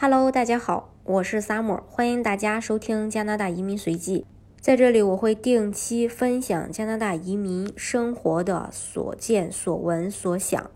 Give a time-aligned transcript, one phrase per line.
[0.00, 4.24] Hello，大家好，我是 Summer，欢迎大家收听加拿大移民随记。
[4.60, 10.70] 在这里，我会定期分享加拿大移民生活的所见所闻所想。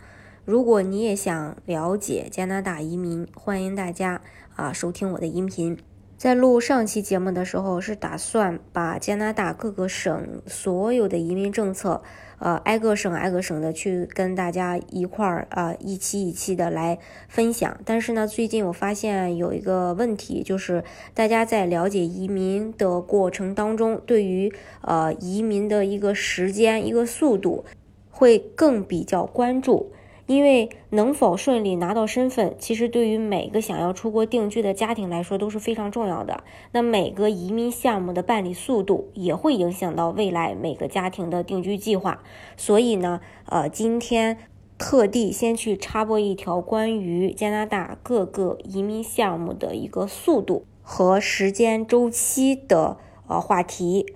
[0.45, 4.21] 如果你也想了解加拿大移民，欢迎大家
[4.57, 5.79] 啊收听我的音频。
[6.17, 12.03] 在录上期节目的时候，是打算把加拿大各个省所有的移民政策。
[12.43, 16.99] 呃，挨个省挨个省的去跟大家一块儿啊，一期一期的来
[17.29, 17.79] 分享。
[17.85, 20.83] 但是呢，最近我发现有一个问题，就是
[21.15, 27.65] 大家在了解移民的过程当中，对于呃移民的一个时间、一个速度，
[28.11, 29.93] 会更比较关注。
[30.33, 36.43] 因为能否顺利拿到身份，其实对于每个想要出国定居的家庭来说都是非常重要的。
[36.73, 42.23] 那每个移民项目的办理速度也会影响到未来每个家庭的定居计划。
[42.57, 44.39] 所以呢，呃，今天
[44.79, 52.97] 特地先去插播一条关于加拿大各个移民项目的一个速度和时间周期的
[53.29, 54.15] 呃话题。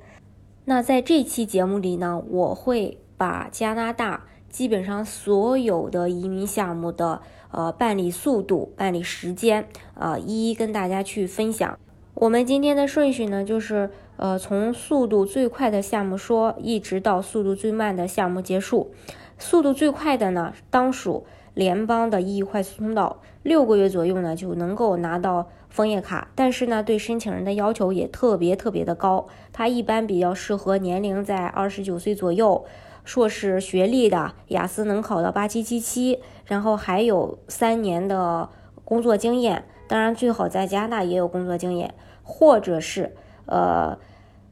[0.64, 4.24] 那在这期节目里呢，我会把加拿大。
[4.56, 11.78] 基本上所有的移民项目的呃办理速度、办理时间，呃，一一跟大家去分享。
[12.14, 18.90] 我们今天的顺序呢，就是呃从速度最快的项目说，一直到速度最慢的项目结束。
[19.38, 26.28] 速度最快的呢，当属联邦的 E 快速通道，六个月左右呢就能够拿到枫叶卡。
[26.34, 32.64] 但是呢，对申请人的要求也特别特别的高，它一般比较适合年龄在二十九岁左右。
[33.06, 38.50] 硕士学历的雅思能考到八七七七，然后还有三年的
[38.84, 43.14] 工作经验，当然最好在加拿大也有工作经验，或者是
[43.46, 43.96] 呃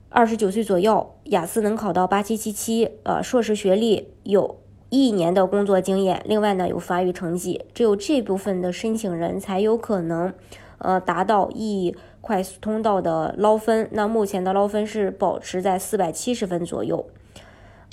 [0.09, 10.33] 二十九岁左右，雅思能考到八七七七，呃硕士学历有一年的工作经验，另外呢有法语成绩，只有这部分的申请人才有可能
[10.79, 17.05] 呃达到 E 快速通道的捞分，那目前的捞分是保持在四百七十分左右。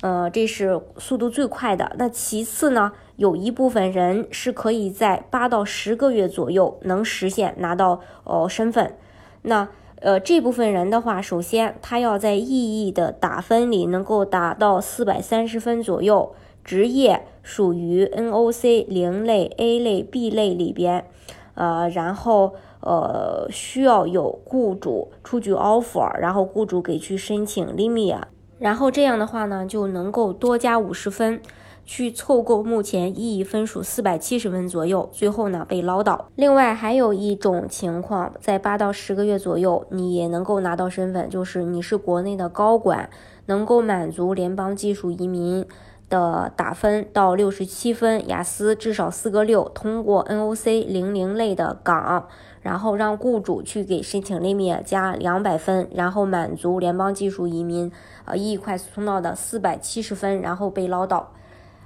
[0.02, 1.94] 呃，这是速度最快的。
[1.96, 8.96] 那其次呢，有一部分人是可以在八到十个月左右能实现拿到哦身份。
[9.42, 9.68] 那
[10.00, 12.44] 呃这部分人的话，首先他要在意
[12.86, 16.34] 义的打分里能够达到四百三十分左右，
[16.64, 21.06] 职业属于 NOC 零类、A 类、B 类里边，
[21.54, 28.18] 呃，然后呃需要有雇主出具 offer，然后雇主给去申请 limit。
[28.62, 31.40] 然后这样的话呢，就能够多加五十分，
[31.84, 36.28] 去凑够目前 EE 分数四百七十分左右，最后呢被捞到。
[36.36, 43.10] 另外还有一种情况，在八到十个月左右，你也能够拿到身份，就是你是国内的高管，
[43.46, 45.66] 能够满足联邦技术移民
[46.08, 52.28] 的打分到六十七分，雅思至少四个六，通过 NOC 零零类的岗。
[52.62, 57.90] 然后让雇主去给申请 lim 加两百分，然后满足联邦技术移民
[58.24, 61.32] 呃 E 快速通道的四百七十分，然后被捞到。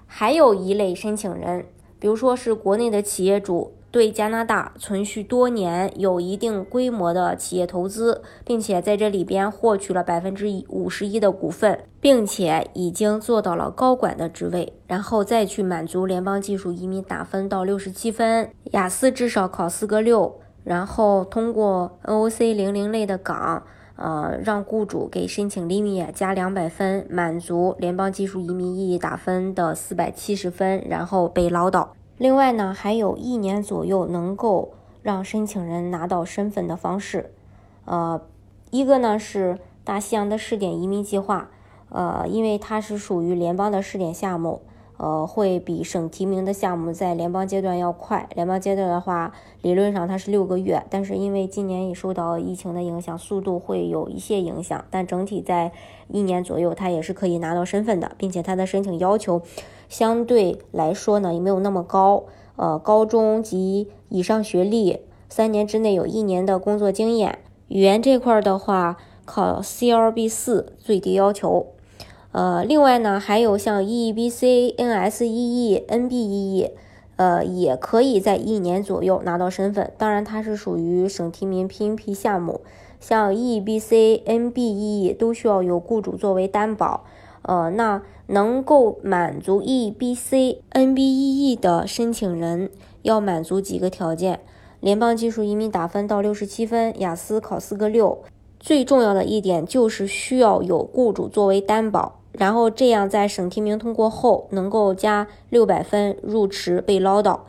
[0.06, 1.66] 还有一类申请人，
[1.98, 20.38] 比如说是国内的企业主，对加拿大存续多年，有一定规模的企业投资，并且在这里边获取了百分之五十一的股份，并且已经做到了高管的职位，然后再去满足联邦技术移民打分到六十七分，雅思至少考四个六。
[20.66, 23.62] 然后通过 NOC 零零类的岗，
[23.94, 31.94] 呃，让雇主给申请 limit 加两百分，满足联邦技术移民意义打分的四百七十分，然后被捞到。
[32.18, 34.72] 另外呢，还有一年左右能够
[35.02, 37.30] 让申请人拿到身份的方式，
[37.84, 38.20] 呃，
[38.72, 41.48] 一个呢是大西洋的试点移民计划，
[41.90, 44.62] 呃，因为它是属于联邦的试点项目。
[44.98, 48.28] 呃，会比省提名的项目在联邦阶段要快。
[48.34, 54.84] 联邦阶段的话，理论上它是六个月，但是因为今年也受到疫情的影响，速度会有一些影响。
[54.90, 55.72] 但整体在
[56.08, 59.42] 一年左右，它也是可以拿到身份的，并且它的申请要求
[59.88, 62.24] 相对来说呢也没有那么高。
[62.56, 67.40] 呃，高中及以上学历，三年之内有一年的工作经验。
[67.68, 68.96] 语言这块的话，
[69.26, 71.66] 考 CLB 四最低要求。
[72.36, 76.70] 呃，另外呢，还有像 EEBC、NSEE、NBEE，
[77.16, 79.90] 呃，也可以在一年左右拿到身份。
[79.96, 82.60] 当然，它是属于省提名 PNP 项目，
[83.00, 87.06] 像 EEBC、NBEE 都需要有雇主作为担保。
[87.40, 94.40] 呃，那能够满足 EEBC、NBEE 的申请人要满足几个条件：
[94.80, 98.18] 联邦技术移民打分到六十七分，雅思考四个六。
[98.60, 102.20] 最重要的一点就是需要有雇主作为担保。
[102.38, 107.46] 然后这样在省提名通过后，能够加六百分入池被捞到。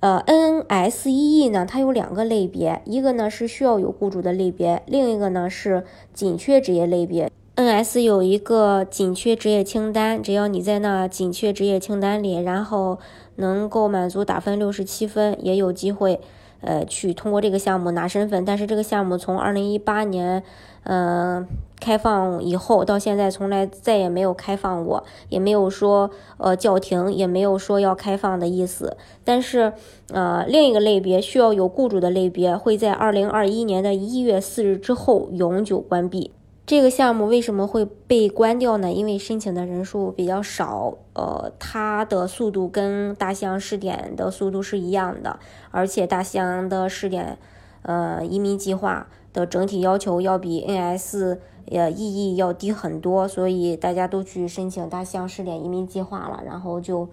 [0.00, 7.30] 呃，NSEE 呢，它有两个类别，一个呢是需要有雇主的类别，另一个呢是紧缺职业类别。
[7.56, 12.98] NS 有一个紧缺职业清单，只要你在那紧缺职业清单里，然后
[13.36, 16.18] 能够满足打分六十七分，也有机会，
[16.60, 18.44] 呃，去通过这个项目拿身份。
[18.44, 20.42] 但是这个项目从二零一八年，
[20.84, 21.46] 嗯，
[21.80, 28.96] 开放以后到现在，从来再也没有开放过，也没有说呃叫停，也没有说要开放的意思。
[29.24, 29.72] 但是，
[30.12, 36.32] 呃，另一个类别需要有雇主的类别，会在二零二一年的一月四日之后永久关闭。
[36.70, 38.92] 这个项目为什么会被关掉呢？
[38.92, 45.40] 因为申请的人数比较少，呃，它的速度跟大西洋试点的速度是一样的，
[45.72, 47.36] 而且大西洋的试点，
[47.82, 51.38] 呃，移民计划的整体要求要比 NS
[51.72, 57.08] 呃意义要低很多，所以大家都去申请大西洋试点移民计划了，然后就，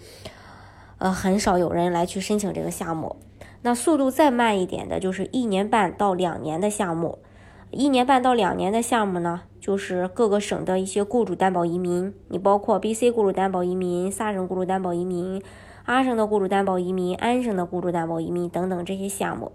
[1.00, 3.16] 呃，很少有人来去申请这个项目。
[3.64, 7.18] 那速度再慢一点的，就是一年半到两年的项目。
[7.72, 15.44] 一年半到两年的项目呢，就是各个省的一些雇主担保移民，你包括 BC 雇主担保移民、萨省雇主担保移民、
[15.84, 19.52] 阿省的雇主担保移民、安省的雇主担保移民等等这些项目。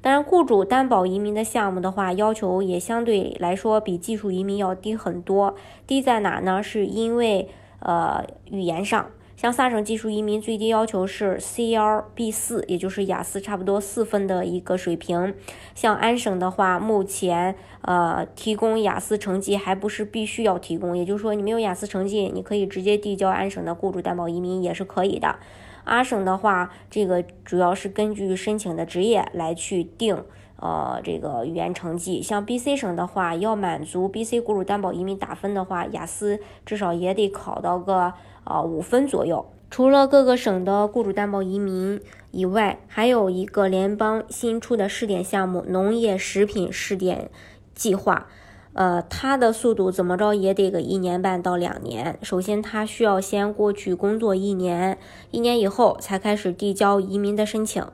[0.00, 5.56] 当然，雇主担保移民的项目的话，要求也相对来说比技术移民要低很多。
[5.86, 6.62] 低在哪呢？
[6.62, 7.48] 是因为
[7.80, 9.06] 呃语言上。
[9.36, 15.34] 像萨省技术移民最低要求是 CLB 四，也就是雅思差不多四分的一个水平。
[15.74, 25.36] 像安省的话，目前呃提供雅思成绩还不是必须要提供，也就是说你没有雅思成绩，你可以直接递交安省的雇主担保移民也是可以的。
[25.84, 30.24] 阿省的话，这个主要是根据申请的职业来去定
[30.60, 32.22] 呃这个语言成绩。
[32.22, 38.14] 像 BC 省的话，要满足 BC 雇主担保移民打分的话，雅思至少也得考到个。
[38.48, 39.44] 啊，五分左右。
[39.72, 42.00] 除了各个省的雇主担保移民
[42.30, 47.28] 以外，还有一个联邦新出的试点项目——农业食品试点
[47.74, 48.28] 计划。
[48.74, 52.16] 呃，它的速度怎么着也得个一年半到两年。
[52.22, 54.96] 首先，它需要先过去工作一年，
[55.32, 57.84] 一年以后才开始递交移民的申请。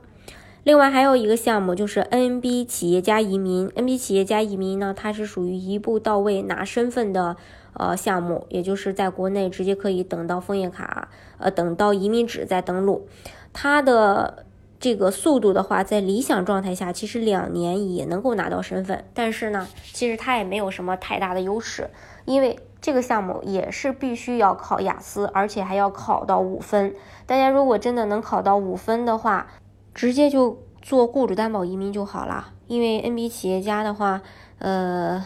[0.65, 3.69] 另外，还有一个项目就是 NB 企业家移民。
[3.71, 7.37] NB 企业家移民呢，它是属于一步到位拿身份的。
[7.75, 13.09] 呃，项目也就是在国内直接可以等到枫叶卡，呃，等到移民纸再登录。
[13.55, 14.45] 它的
[14.79, 19.07] 这个速度的话，在理想状态下，其实两年也能够拿到身份。
[19.15, 21.89] 但是呢，其实它也没有什么太大的优势，
[22.27, 26.95] 因为这个项目也是必须要考雅思，而且还要考到五分。
[27.25, 29.47] 大家如果真的能考到五分的话，
[29.95, 32.53] 直接就做雇主担保移民就好了。
[32.67, 34.23] 因为 NB 企业家的话，
[34.59, 35.25] 呃，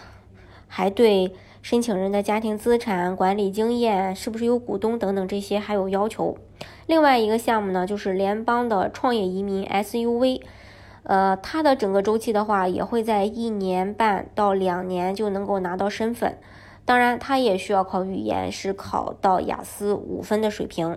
[0.67, 1.35] 还对。
[1.63, 6.39] 申请人的家庭资产管理经验是不是有股东等等这些还有要求。
[6.87, 10.43] 另外一个项目呢，就是联邦的创业移民 SUV，
[11.03, 16.39] 呃，它的整个周期的话，也会在一年半到两年就能够拿到身份。
[16.85, 20.97] 当然，它也需要考语言，是考到雅思五分的水平。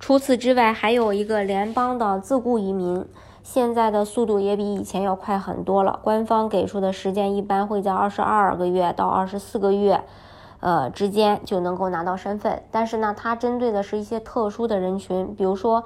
[0.00, 3.06] 除此之外，还有一个联邦的自雇移民。
[3.42, 5.98] 现在的速度也比以前要快很多了。
[6.02, 10.02] 官方给出的时间一般会在二十二个月到二十四个月，
[10.60, 12.62] 呃之间就能够拿到身份。
[12.70, 15.84] 但是呢，它针对的是一些特殊的人群，比如说，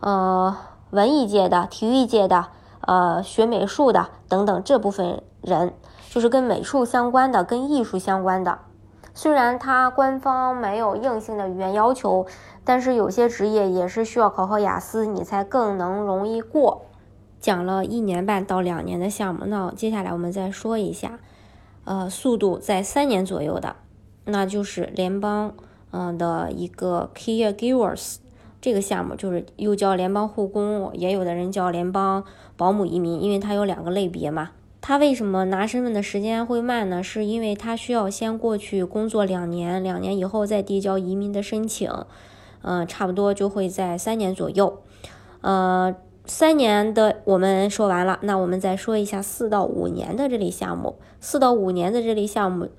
[0.00, 0.56] 呃，
[0.90, 2.46] 文艺界的、体育界的、
[2.80, 5.72] 呃，学美术的等等这部分人，
[6.10, 8.58] 就是跟美术相关的、跟艺术相关的。
[9.14, 12.26] 虽然它官方没有硬性的语言要求，
[12.64, 16.86] 但是有些职业也是需要考考雅思，你才更能容易过。
[17.38, 21.20] 讲了一年半到两年的项目，那接下来我们再说一下，
[21.84, 23.76] 呃，速度在三年左右的，
[24.24, 25.52] 那就是联邦
[25.92, 28.16] 嗯的一个 caregivers
[28.60, 32.24] 这个项目，就是又叫联邦护工，也有的人叫联邦
[32.56, 34.50] 保姆移民，因为它有两个类别嘛。
[34.86, 37.02] 他为什么拿身份的时间会慢呢？
[37.02, 41.90] 是因为他需要先过去工作两年，两年以后再递交移民的申请，
[42.60, 44.82] 嗯，差不多就会在三年左右，
[45.40, 45.96] 呃。
[46.26, 50.96] 三年的我们说完了，那我们再说一下四到五年的这类项目。
[51.20, 52.70] 四到五年的这类项目，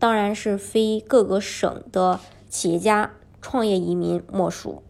[0.00, 4.82] 当然是非各个省的企业家创业移民莫属。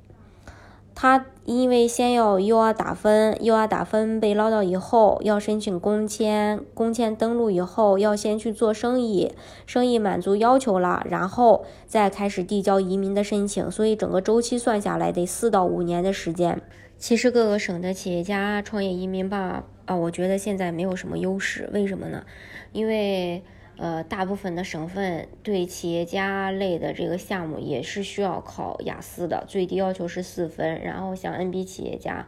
[0.95, 9.33] 他因为先要 UR 打分，UR 打分被捞到以后，要申请工签，工签登录以后，要先去做生意，
[9.65, 13.71] 生意满足要求了，然后再开始递交移民的申请。
[13.71, 16.61] 所以整个周期算下来得四到五年的时间。
[16.99, 21.71] 其实各个省的企业家创业移民吧，啊，我觉得现在没有什么优势。
[21.73, 22.25] 为什么呢？
[22.73, 23.43] 因为
[23.79, 30.83] 呃，大部分的省份对企业家类的这个项目也是需要考雅思的，最低要求是四分。
[30.83, 32.27] 然后像 NB 企业家，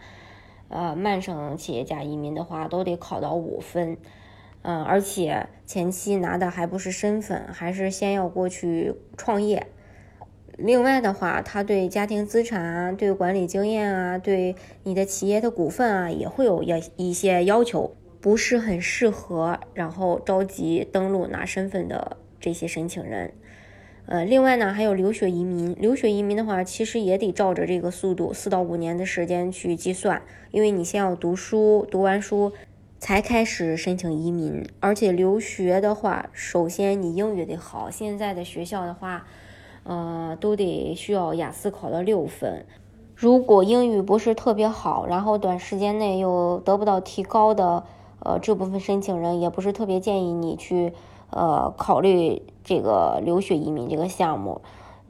[0.69, 3.99] 呃曼省企业家移民的话，都得考到五分。
[4.63, 9.67] 嗯，而且前期拿的还不是身份，还是先要过去创业。
[10.59, 14.55] 另外的话，他对家庭资产啊、对管理经验啊、对
[14.85, 23.33] 你的企业的股份啊，也会有要一些要求，不是很适合然后着急登录拿身份的这些申请人。
[24.07, 32.53] 呃，另外呢，还有留学移民，留学移民的话，其实也得照着这个速度，四到五年的时间去计算，因为你先要读书，读完书。
[33.03, 37.89] 才开始申请移民，而且留学的话，首先你英语得好。
[37.91, 39.25] 现在的学校的话，
[39.85, 42.67] 呃，都得需要雅思考到六分。
[43.17, 47.85] 如果英语不是特别好，然后短时间内又得不到提高的，
[48.23, 50.93] 呃，这部分申请人也不是特别建议你去，
[51.31, 54.61] 呃，考虑这个留学移民这个项目。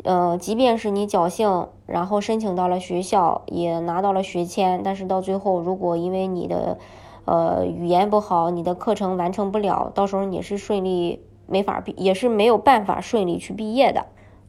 [0.02, 6.78] 呃，即便是你侥幸，然后申请到了学校，也拿到了学签，但是到最后，如果因为你的
[7.26, 14.06] 呃，语言不好，你的课程完成不了，到时候你是顺利没法毕，也是没有办法顺利去毕业的。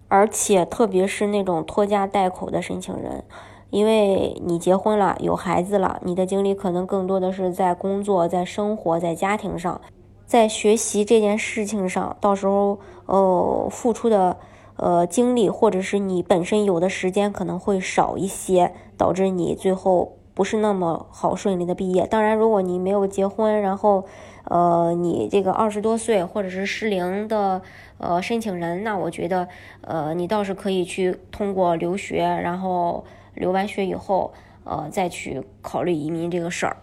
[0.07, 3.23] 而且，特别是那种拖家带口的申请人，
[3.71, 9.81] 因为你结婚了，有孩子了，你的精力可能更多的是在工作、在生活、在家庭上，
[10.27, 14.37] 在学习这件事情上，到时候呃付出的
[14.75, 20.17] 呃精力，或者是你本身有的时间可能会少一些，导致你最后。
[20.33, 22.07] 不是那么好顺利的毕业。
[22.07, 24.05] 当然，如果你没有结婚，然后，
[24.45, 27.61] 呃，你这个二十多岁或者是适龄的
[27.97, 29.49] 呃申请人，那我觉得，
[29.81, 34.33] 呃，你倒是可以去通过留学，然后留完学以后，
[34.63, 36.77] 呃，再去考虑移民这个事儿。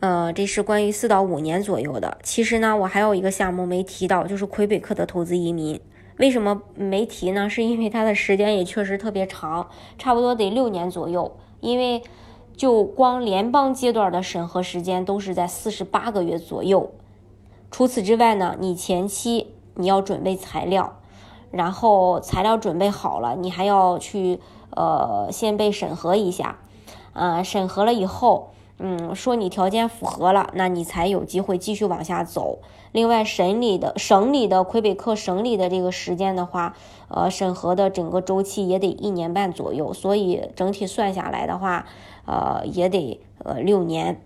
[0.00, 2.18] 呃，这是关于四到五年左右的。
[2.22, 5.80] 其实呢，我还有一个项目没提到，就是魁北克的投资移民。
[6.18, 7.48] 为什么没提呢？
[7.48, 9.68] 是因为它的时间也确实特别长，
[9.98, 12.02] 差不多得六年左右，因为。
[12.56, 16.90] 就光联邦阶段的审核时间都是在四十八个月左右。
[17.70, 20.98] 除此之外呢，你前期你要准备材料，
[21.52, 24.40] 然后材料准备好了，你还要去
[24.78, 26.58] 呃先被审核一下，
[27.12, 32.58] 呃审核了以后，嗯说你条件符合了，那你才有机会继续往下走。
[32.92, 36.76] 另外省里的省里的魁北克省里的这个时间的话，
[37.08, 41.86] 呃审核的整个周期也得一年半左右，所以整体算下来的话。
[42.30, 44.20] 呃，也得呃六年。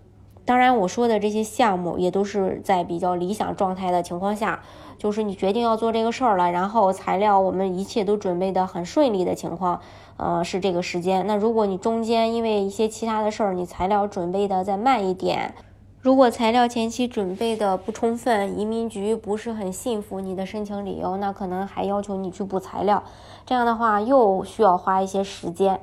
[0.45, 4.65] 当然，我说的这些项目也都是在比较理想状态的情况下，
[5.03, 9.81] 就是你决定要做这个事儿了，然后材料我们一切都准备的很顺利的情况，
[10.17, 11.27] 呃，是这个时间。
[11.27, 15.57] 那如果你中间因为一些其他的事儿，你材料准备的再慢一点，
[16.01, 23.03] 如果材料前期准备的不充分，移民局不是很信服你的申请理由，那可能还要求你去补材料，
[23.45, 25.81] 这样的话又需要花一些时间。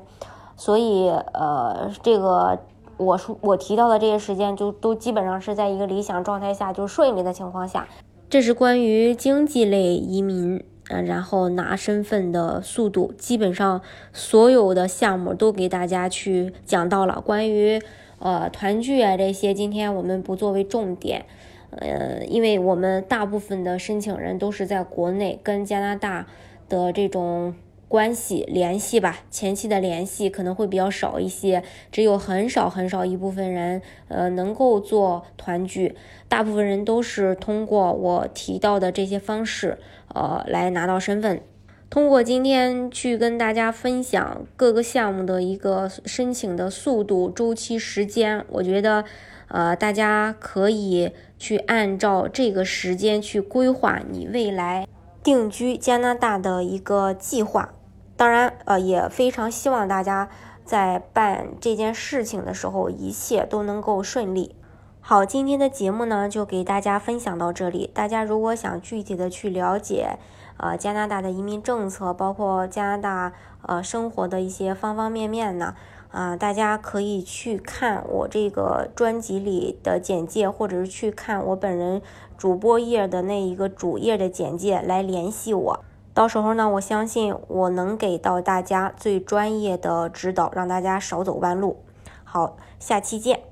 [0.55, 2.57] 所以，呃，这个
[2.95, 7.85] 我说我提到的这些时间，就都基本上是在一个理想状态下，就顺利的情况下。
[8.29, 13.81] 这是关于经济类移民，嗯，然后拿身份的速度，基本上
[14.13, 17.19] 所有的项目都给大家去讲到了。
[17.19, 17.81] 关于
[18.19, 21.25] 呃团聚啊这些，今天我们不作为重点，
[21.71, 26.27] 呃，因为我们大部分的申请人都是在国内跟加拿大
[26.69, 27.55] 的这种。
[27.89, 35.95] 关系联系吧，前期的联系可能会比较少一些，只有很少很少一部分人，呃，能够做团聚，
[36.27, 39.79] 大部分人都是通过我提到的这些方式，
[40.13, 41.41] 呃，来拿到身份。
[41.89, 49.03] 通过今天去跟大家分享各个项目的一个申请的速度、周期、时间，我觉得，
[49.47, 54.87] 呃，大家可以去按照这个时间去规划你未来
[55.23, 57.73] 定居加拿大的一个计划。
[58.19, 60.27] 当然，呃，也非常希望大家
[60.65, 64.57] 在办这件事情的时候，一切都能够顺利。
[64.99, 67.89] 好，今天的节目呢，就给大家分享到这里。
[67.93, 70.17] 大家如果想具体的去了解，
[70.57, 75.75] 呃，加拿大的移民政策，包括加拿大呃生活的一些方方面面呢，
[76.11, 82.01] 啊，大家可以去看我这个专辑里的简介，或者是去看我本人
[82.37, 85.85] 主播页的那一个主页的简介来联系我。
[86.13, 91.83] 到时候呢，我相信我能给到大家最专业的指导，让大家少走弯路。
[92.23, 93.48] 好，下期见。